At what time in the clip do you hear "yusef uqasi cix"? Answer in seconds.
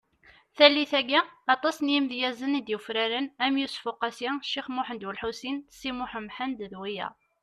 3.61-4.67